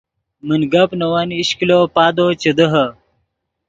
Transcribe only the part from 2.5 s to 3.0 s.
دیہے